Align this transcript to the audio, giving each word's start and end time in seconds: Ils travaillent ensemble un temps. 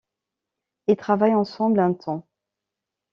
Ils 0.87 0.95
travaillent 0.95 1.35
ensemble 1.35 1.79
un 1.79 1.93
temps. 1.93 2.25